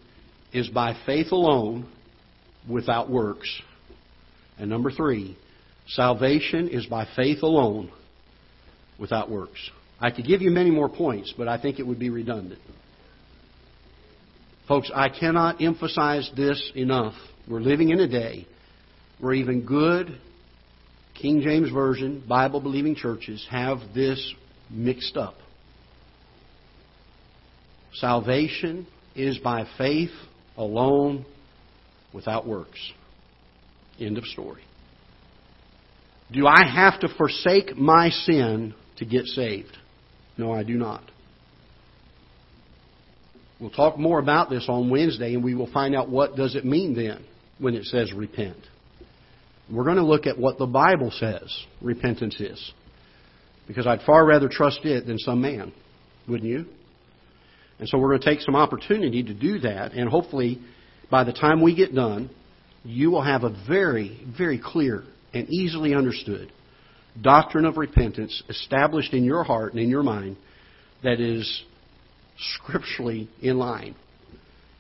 [0.53, 1.89] is by faith alone,
[2.69, 3.61] without works.
[4.59, 5.37] And number three,
[5.87, 7.91] salvation is by faith alone,
[8.99, 9.69] without works.
[9.99, 12.61] I could give you many more points, but I think it would be redundant.
[14.67, 17.13] Folks, I cannot emphasize this enough.
[17.47, 18.47] We're living in a day
[19.19, 20.19] where even good
[21.19, 24.33] King James Version, Bible believing churches have this
[24.69, 25.35] mixed up.
[27.93, 30.11] Salvation is by faith
[30.57, 31.25] alone
[32.13, 32.79] without works.
[33.99, 34.61] End of story.
[36.31, 39.77] Do I have to forsake my sin to get saved?
[40.37, 41.03] No, I do not.
[43.59, 46.63] We'll talk more about this on Wednesday and we will find out what does it
[46.63, 47.25] mean then
[47.59, 48.57] when it says repent.
[49.71, 52.71] We're going to look at what the Bible says repentance is.
[53.67, 55.73] Because I'd far rather trust it than some man,
[56.27, 56.65] wouldn't you?
[57.79, 60.59] And so we're going to take some opportunity to do that, and hopefully
[61.11, 62.29] by the time we get done,
[62.83, 66.51] you will have a very, very clear and easily understood
[67.21, 70.37] doctrine of repentance established in your heart and in your mind
[71.03, 71.63] that is
[72.37, 73.95] scripturally in line.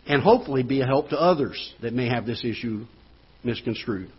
[0.07, 2.85] And hopefully be a help to others that may have this issue
[3.43, 4.09] misconstrued.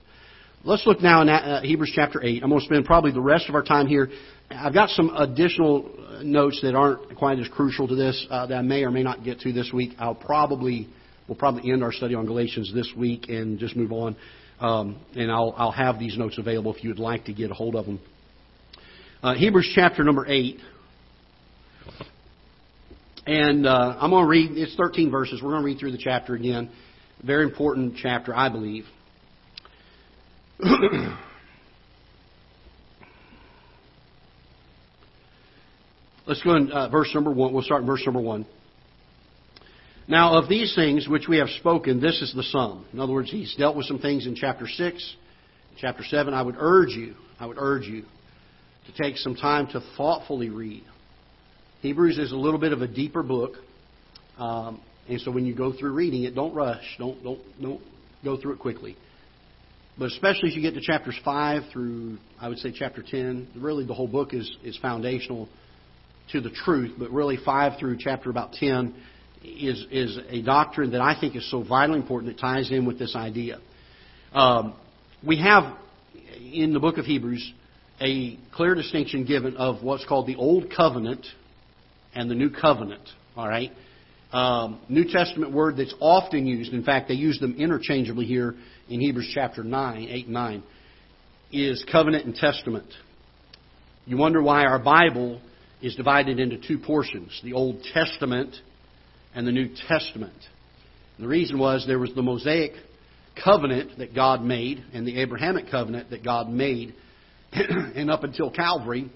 [0.65, 2.43] Let's look now in uh, Hebrews chapter 8.
[2.43, 4.09] I'm going to spend probably the rest of our time here.
[4.51, 8.63] I've got some additional notes that aren't quite as crucial to this uh, that I
[8.63, 9.93] may or may not get to this week.
[9.99, 10.89] I'll probably
[11.29, 14.17] we'll probably end our study on Galatians this week and just move on.
[14.61, 17.55] Um, and I'll I'll have these notes available if you would like to get a
[17.55, 18.01] hold of them.
[19.23, 20.59] Uh, Hebrews chapter number eight.
[23.27, 25.43] And uh, I'm going to read, it's 13 verses.
[25.43, 26.71] We're going to read through the chapter again.
[27.23, 28.87] Very important chapter, I believe.
[36.27, 37.53] Let's go in uh, verse number one.
[37.53, 38.47] We'll start in verse number one.
[40.09, 42.87] Now, of these things which we have spoken, this is the sum.
[42.95, 45.17] In other words, he's dealt with some things in chapter 6,
[45.79, 46.33] chapter 7.
[46.33, 48.05] I would urge you, I would urge you
[48.87, 50.83] to take some time to thoughtfully read.
[51.83, 53.57] Hebrews is a little bit of a deeper book.
[54.39, 56.97] Um, and so when you go through reading it, don't rush.
[56.99, 57.83] Don't, don't, don't
[58.25, 58.97] go through it quickly.
[59.99, 63.85] But especially as you get to chapters 5 through, I would say, chapter 10, really
[63.85, 65.51] the whole book is, is foundational
[66.33, 66.95] to the truth.
[66.99, 68.95] But really, 5 through chapter about 10
[69.43, 72.99] is, is a doctrine that I think is so vitally important that ties in with
[72.99, 73.59] this idea.
[74.33, 74.75] Um,
[75.27, 75.77] we have
[76.41, 77.53] in the book of Hebrews
[78.01, 81.27] a clear distinction given of what's called the Old Covenant
[82.15, 83.09] and the New Covenant.
[83.37, 83.73] All right?
[84.33, 88.55] Um, New Testament word that's often used, in fact, they use them interchangeably here
[88.89, 90.63] in Hebrews chapter 9, 8 and 9,
[91.51, 92.87] is covenant and testament.
[94.05, 95.41] You wonder why our Bible
[95.81, 98.55] is divided into two portions the Old Testament
[99.35, 100.39] and the New Testament.
[101.17, 102.73] And the reason was there was the Mosaic
[103.43, 106.95] covenant that God made and the Abrahamic covenant that God made.
[107.53, 109.11] and up until Calvary,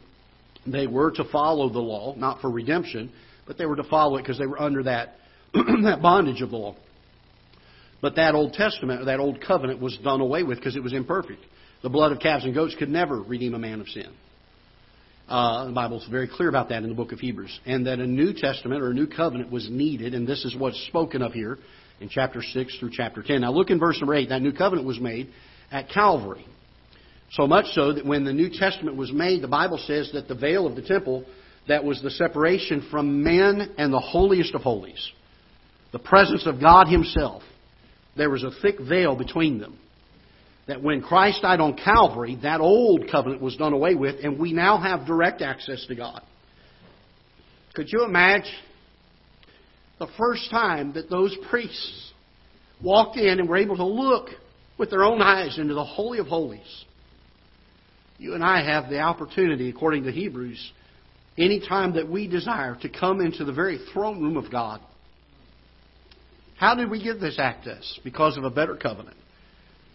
[0.67, 3.13] they were to follow the law, not for redemption,
[3.47, 5.17] but they were to follow it because they were under that,
[5.55, 6.77] that bondage of the law.
[8.01, 11.41] But that Old Testament, that Old Covenant, was done away with because it was imperfect.
[11.83, 14.13] The blood of calves and goats could never redeem a man of sin.
[15.33, 17.59] Uh, the Bible is very clear about that in the book of Hebrews.
[17.65, 20.79] And that a New Testament or a New Covenant was needed, and this is what's
[20.89, 21.59] spoken of here
[22.01, 23.41] in chapter 6 through chapter 10.
[23.41, 24.29] Now look in verse number 8.
[24.29, 25.31] That New Covenant was made
[25.71, 26.45] at Calvary.
[27.31, 30.35] So much so that when the New Testament was made, the Bible says that the
[30.35, 31.25] veil of the temple,
[31.67, 35.13] that was the separation from men and the holiest of holies,
[35.93, 37.43] the presence of God Himself,
[38.19, 39.79] there was a thick veil between them.
[40.69, 44.53] That when Christ died on Calvary, that old covenant was done away with, and we
[44.53, 46.23] now have direct access to God.
[47.75, 48.53] Could you imagine
[49.99, 52.13] the first time that those priests
[52.83, 54.29] walked in and were able to look
[54.79, 56.85] with their own eyes into the Holy of Holies?
[58.19, 60.73] You and I have the opportunity, according to Hebrews,
[61.37, 64.81] any time that we desire to come into the very throne room of God.
[66.57, 67.99] How did we get this access?
[68.05, 69.17] Because of a better covenant.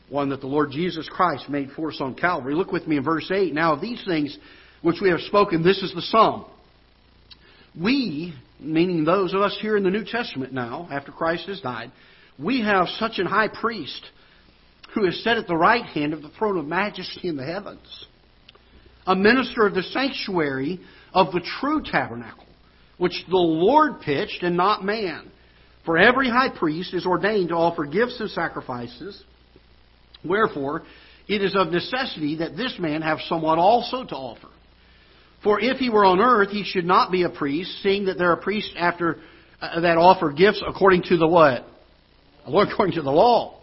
[0.10, 2.56] One that the Lord Jesus Christ made for us on Calvary.
[2.56, 3.54] Look with me in verse 8.
[3.54, 4.38] Now, of these things
[4.82, 6.46] which we have spoken, this is the sum.
[7.80, 11.92] We, meaning those of us here in the New Testament now, after Christ has died,
[12.40, 14.06] we have such an high priest
[14.94, 18.06] who is set at the right hand of the throne of majesty in the heavens
[19.08, 20.80] a minister of the sanctuary
[21.14, 22.46] of the true tabernacle,
[22.98, 25.32] which the Lord pitched and not man.
[25.86, 29.24] For every high priest is ordained to offer gifts and sacrifices.
[30.28, 30.84] Wherefore,
[31.28, 34.50] it is of necessity that this man have somewhat also to offer.
[35.44, 38.32] For if he were on earth, he should not be a priest, seeing that there
[38.32, 39.20] are priests after
[39.62, 41.66] uh, that offer gifts according to the what?
[42.46, 43.60] According to the law,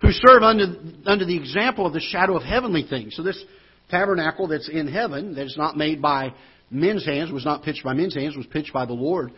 [0.00, 0.64] who serve under
[1.06, 3.16] under the example of the shadow of heavenly things.
[3.16, 3.42] So this
[3.90, 6.32] tabernacle that's in heaven, that is not made by
[6.70, 9.32] men's hands, was not pitched by men's hands, was pitched by the Lord.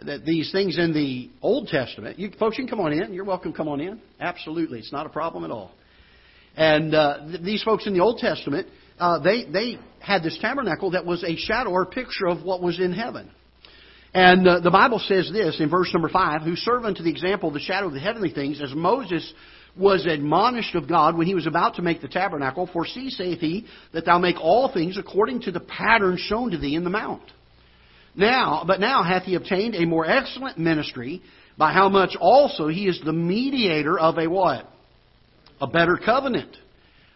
[0.00, 3.12] That these things in the Old Testament, you folks, you can come on in.
[3.12, 3.52] You're welcome.
[3.52, 4.00] Come on in.
[4.20, 5.72] Absolutely, it's not a problem at all.
[6.56, 10.92] And uh, th- these folks in the Old Testament, uh, they they had this tabernacle
[10.92, 13.30] that was a shadow or picture of what was in heaven.
[14.14, 17.48] And uh, the Bible says this in verse number five: "Who serve unto the example
[17.48, 19.32] of the shadow of the heavenly things, as Moses
[19.78, 22.68] was admonished of God when he was about to make the tabernacle.
[22.72, 26.58] For see, saith he, that thou make all things according to the pattern shown to
[26.58, 27.22] thee in the mount.
[28.14, 31.22] Now, but now hath he obtained a more excellent ministry,
[31.56, 34.68] by how much also he is the mediator of a what?
[35.60, 36.56] A better covenant,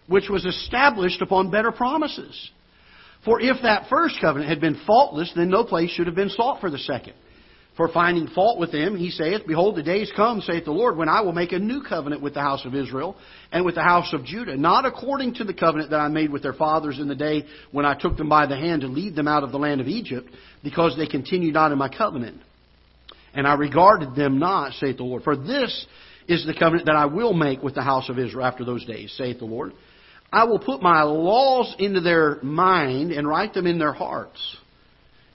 [0.07, 2.51] which was established upon better promises.
[3.25, 6.61] For if that first covenant had been faultless, then no place should have been sought
[6.61, 7.15] for the second.
[7.77, 11.09] For finding fault with them, he saith, Behold, the days come, saith the Lord, when
[11.09, 13.17] I will make a new covenant with the house of Israel
[13.51, 16.43] and with the house of Judah, not according to the covenant that I made with
[16.43, 19.27] their fathers in the day when I took them by the hand to lead them
[19.27, 20.29] out of the land of Egypt,
[20.63, 22.43] because they continued not in my covenant.
[23.33, 25.23] And I regarded them not, saith the Lord.
[25.23, 25.87] For this
[26.29, 29.13] is the covenant that I will make with the house of Israel after those days,
[29.17, 29.73] saith the Lord.
[30.33, 34.57] I will put my laws into their mind and write them in their hearts.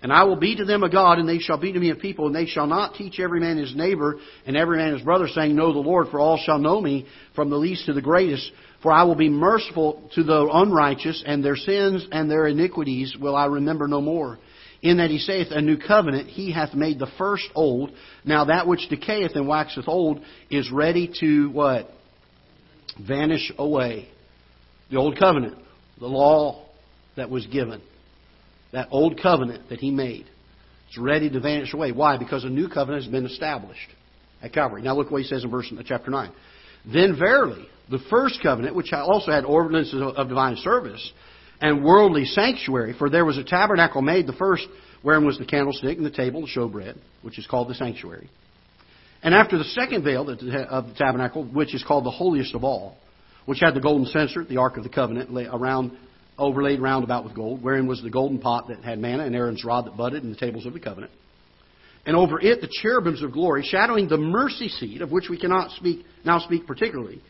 [0.01, 1.95] And I will be to them a God, and they shall be to me a
[1.95, 5.27] people, and they shall not teach every man his neighbor and every man his brother,
[5.27, 8.51] saying, Know the Lord, for all shall know me, from the least to the greatest.
[8.83, 13.35] For I will be merciful to the unrighteous, and their sins and their iniquities will
[13.35, 14.37] I remember no more.
[14.81, 17.91] In that he saith, A new covenant he hath made the first old.
[18.23, 21.89] Now that which decayeth and waxeth old is ready to what?
[22.99, 24.07] Vanish away.
[24.89, 25.57] The old covenant,
[25.99, 26.65] the law
[27.15, 27.81] that was given.
[28.71, 30.25] That old covenant that he made.
[30.87, 31.91] It's ready to vanish away.
[31.91, 32.17] Why?
[32.17, 33.89] Because a new covenant has been established
[34.41, 34.81] at Calvary.
[34.81, 36.31] Now look what he says in verse chapter 9.
[36.85, 41.11] Then verily, the first covenant, which also had ordinances of divine service
[41.61, 44.67] and worldly sanctuary, for there was a tabernacle made, the first
[45.01, 48.29] wherein was the candlestick and the table, the showbread, which is called the sanctuary.
[49.23, 52.97] And after the second veil of the tabernacle, which is called the holiest of all,
[53.45, 55.97] which had the golden censer, the ark of the covenant, around
[56.37, 59.65] overlaid round about with gold, wherein was the golden pot that had manna, and Aaron's
[59.65, 61.11] rod that budded, and the tables of the covenant.
[62.05, 65.71] And over it the cherubims of glory, shadowing the mercy seat, of which we cannot
[65.71, 67.21] speak now speak particularly.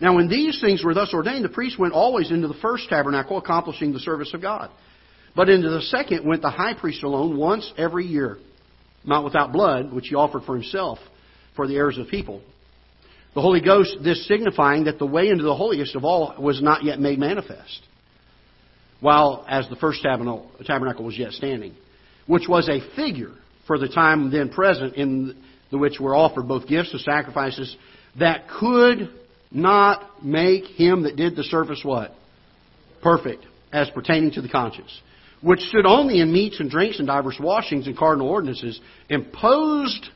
[0.00, 3.38] Now when these things were thus ordained, the priest went always into the first tabernacle,
[3.38, 4.70] accomplishing the service of God.
[5.36, 8.38] But into the second went the high priest alone once every year,
[9.04, 10.98] not without blood, which he offered for himself
[11.56, 12.42] for the errors of people.
[13.34, 16.84] The Holy Ghost, this signifying that the way into the holiest of all was not
[16.84, 17.82] yet made manifest
[19.04, 21.74] while as the first tabernacle was yet standing,
[22.26, 23.32] which was a figure
[23.66, 25.36] for the time then present in
[25.70, 27.76] the which were offered both gifts and sacrifices
[28.18, 29.10] that could
[29.54, 32.12] not make him that did the service what?
[33.02, 34.90] Perfect, as pertaining to the conscience.
[35.40, 40.06] Which stood only in meats and drinks and divers washings and cardinal ordinances, imposed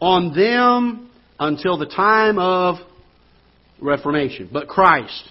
[0.00, 2.76] on them until the time of
[3.80, 4.48] Reformation.
[4.52, 5.28] But Christ,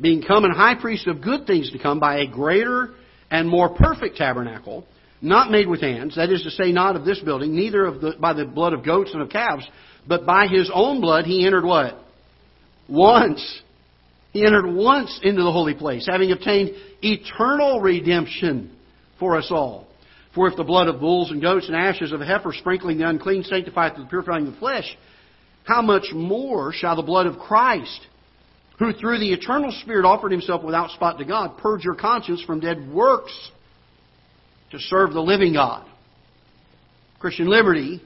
[0.00, 2.90] being come and high priest of good things to come by a greater
[3.30, 4.86] and more perfect tabernacle,
[5.22, 8.14] not made with hands, that is to say, not of this building, neither of the,
[8.18, 9.66] by the blood of goats and of calves,
[10.08, 11.96] but by his own blood he entered what?
[12.90, 13.62] Once
[14.32, 16.70] He entered once into the holy place, having obtained
[17.02, 18.76] eternal redemption
[19.18, 19.88] for us all.
[20.34, 23.08] For if the blood of bulls and goats and ashes of a heifer sprinkling the
[23.08, 24.96] unclean sanctifieth the purifying of the flesh,
[25.64, 28.06] how much more shall the blood of Christ,
[28.78, 32.60] who through the eternal Spirit offered himself without spot to God, purge your conscience from
[32.60, 33.50] dead works
[34.70, 35.86] to serve the living God?
[37.18, 38.00] Christian liberty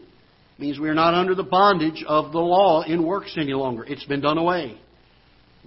[0.58, 3.84] means we are not under the bondage of the law in works any longer.
[3.84, 4.78] It's been done away.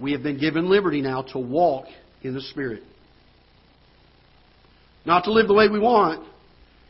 [0.00, 1.86] We have been given liberty now to walk
[2.22, 2.82] in the Spirit.
[5.04, 6.26] Not to live the way we want,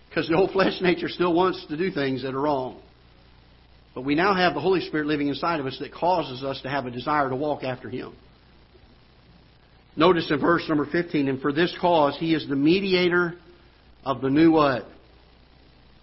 [0.09, 2.81] because the old flesh nature still wants to do things that are wrong.
[3.95, 6.69] But we now have the Holy Spirit living inside of us that causes us to
[6.69, 8.15] have a desire to walk after Him.
[9.97, 13.35] Notice in verse number 15, and for this cause He is the mediator
[14.05, 14.87] of the new what?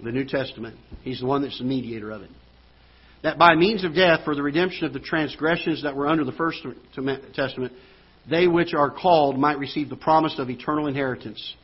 [0.04, 0.78] The New Testament.
[1.04, 2.30] He's the one that's the mediator of it.
[3.24, 6.32] That by means of death, for the redemption of the transgressions that were under the
[6.34, 6.60] First
[7.34, 7.74] Testament,
[8.30, 11.56] they which are called might receive the promise of eternal inheritance.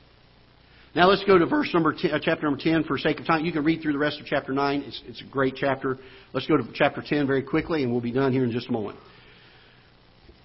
[0.94, 3.46] Now let's go to verse number 10, uh, chapter number 10 for sake of time.
[3.46, 4.84] You can read through the rest of chapter 9.
[4.86, 5.98] It's, it's a great chapter.
[6.34, 8.72] Let's go to chapter 10 very quickly and we'll be done here in just a
[8.72, 8.98] moment.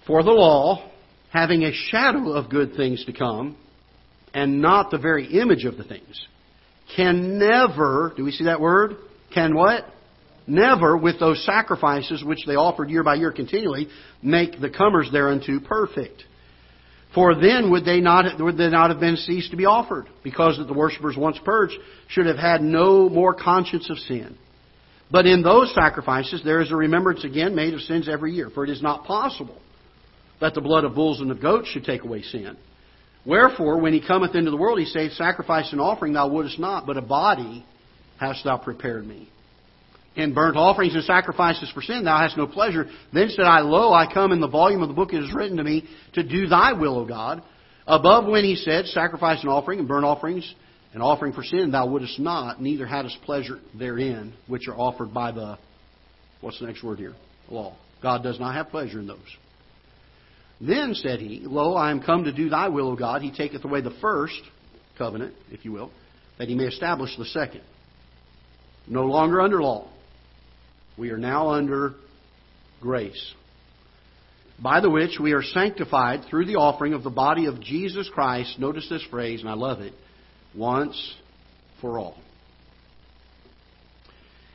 [0.05, 0.89] For the law,
[1.33, 3.57] having a shadow of good things to come,
[4.33, 6.27] and not the very image of the things,
[6.95, 8.97] can never, do we see that word?
[9.33, 9.85] Can what?
[10.47, 13.89] Never, with those sacrifices which they offered year by year continually,
[14.21, 16.23] make the comers thereunto perfect.
[17.13, 20.57] For then would they not would they not have been ceased to be offered, because
[20.57, 21.73] that the worshippers once purged
[22.07, 24.37] should have had no more conscience of sin.
[25.11, 28.63] But in those sacrifices there is a remembrance again made of sins every year, for
[28.63, 29.59] it is not possible
[30.39, 32.55] that the blood of bulls and of goats should take away sin.
[33.27, 36.87] Wherefore, when he cometh into the world, he saith, Sacrifice and offering thou wouldest not,
[36.87, 37.65] but a body
[38.17, 39.29] hast thou prepared me.
[40.15, 42.85] And burnt offerings and sacrifices for sin thou hast no pleasure.
[43.13, 45.57] Then said I, Lo, I come in the volume of the book it is written
[45.57, 47.43] to me to do thy will, O God.
[47.85, 50.55] Above when he said, Sacrifice and offering and burnt offerings
[50.93, 55.33] and offering for sin thou wouldest not, neither hadst pleasure therein, which are offered by
[55.33, 55.57] the,
[56.39, 57.13] what's the next word here?
[57.49, 57.75] Law.
[58.01, 59.19] God does not have pleasure in those.
[60.59, 63.21] Then said he, Lo, I am come to do thy will, O God.
[63.21, 64.41] He taketh away the first
[64.97, 65.91] covenant, if you will,
[66.39, 67.61] that he may establish the second.
[68.87, 69.87] No longer under law
[70.97, 71.93] we are now under
[72.81, 73.33] grace,
[74.61, 78.57] by the which we are sanctified through the offering of the body of Jesus Christ.
[78.57, 79.93] Notice this phrase, and I love it
[80.55, 81.15] once
[81.81, 82.17] for all.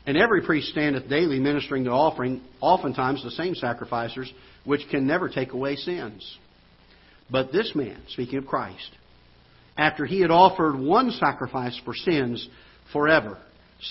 [0.07, 4.33] And every priest standeth daily ministering the offering, oftentimes the same sacrificers,
[4.65, 6.39] which can never take away sins.
[7.31, 8.91] But this man, speaking of Christ,
[9.77, 12.47] after he had offered one sacrifice for sins
[12.93, 13.39] forever,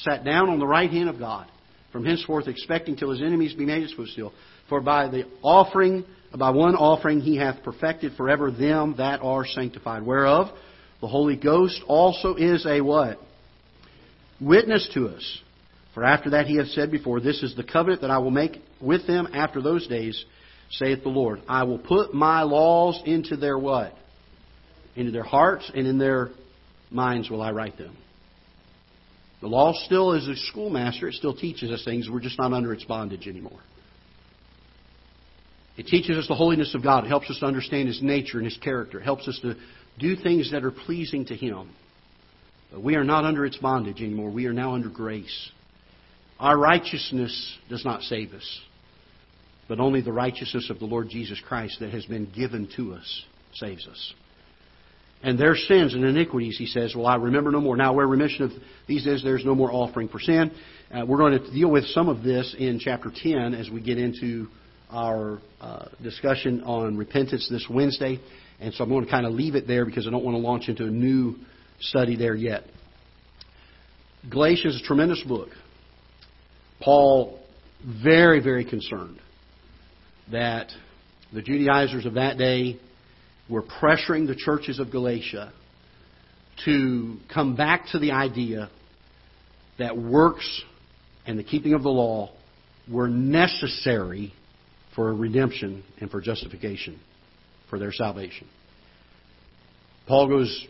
[0.04, 1.48] sat down on the right hand of God
[1.92, 4.34] from henceforth expecting till his enemies be made his footstool.
[4.70, 6.06] For by the offering,
[6.38, 10.04] by one offering, he hath perfected forever them that are sanctified.
[10.04, 10.48] Whereof
[11.02, 13.18] the Holy Ghost also is a what?
[14.40, 15.42] Witness to us.
[15.94, 18.62] For after that he hath said before, This is the covenant that I will make
[18.80, 20.24] with them after those days,
[20.72, 21.42] saith the Lord.
[21.48, 23.94] I will put my laws into their what?
[24.96, 26.30] Into their hearts and in their
[26.90, 27.98] minds will I write them.
[29.42, 31.08] The law still is a schoolmaster.
[31.08, 32.10] It still teaches us things.
[32.10, 33.60] We're just not under its bondage anymore.
[35.78, 37.06] It teaches us the holiness of God.
[37.06, 39.00] It helps us to understand His nature and His character.
[39.00, 39.56] It helps us to
[39.98, 41.70] do things that are pleasing to Him.
[42.72, 44.30] But we are not under its bondage anymore.
[44.30, 45.52] We are now under grace.
[46.42, 48.62] Our righteousness does not save us,
[49.68, 53.26] but only the righteousness of the Lord Jesus Christ that has been given to us
[53.54, 54.14] saves us.
[55.22, 57.78] And their sins and iniquities, he says, Well, I remember no more.
[57.78, 58.52] Now, where remission of
[58.88, 60.50] these is, there's no more offering for sin.
[60.92, 64.00] Uh, we're going to deal with some of this in chapter 10 as we get
[64.00, 64.48] into
[64.90, 68.20] our uh, discussion on repentance this Wednesday.
[68.60, 70.42] And so I'm going to kind of leave it there because I don't want to
[70.42, 71.36] launch into a new
[71.80, 72.64] study there yet.
[74.28, 75.50] Galatians is a tremendous book.
[76.82, 77.40] Paul,
[78.04, 79.20] very, very concerned
[80.32, 80.72] that
[81.34, 82.80] the Judaizers of that day
[83.50, 85.52] were pressuring the churches of Galatia
[86.66, 88.70] to come back to the idea
[89.80, 90.64] that works
[91.26, 92.32] and the keeping of the law
[92.90, 94.34] were necessary
[94.96, 97.00] for redemption and for justification,
[97.70, 98.48] for their salvation.
[100.08, 100.68] Paul goes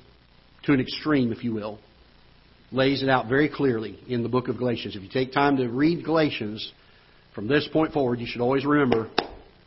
[0.63, 1.79] to an extreme, if you will,
[2.71, 4.95] lays it out very clearly in the book of Galatians.
[4.95, 6.71] If you take time to read Galatians,
[7.35, 9.09] from this point forward, you should always remember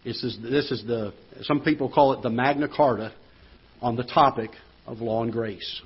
[0.04, 3.12] this is, this is the, some people call it the Magna Carta
[3.80, 4.50] on the topic
[4.86, 5.80] of law and grace.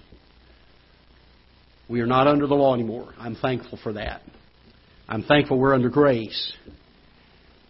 [1.89, 3.15] We are not under the law anymore.
[3.19, 4.23] I'm thankful for that.
[5.09, 6.53] I'm thankful we're under grace.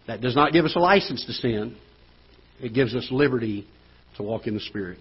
[0.07, 1.77] That does not give us a license to sin.
[2.59, 3.67] it gives us liberty
[4.17, 4.97] to walk in the Spirit.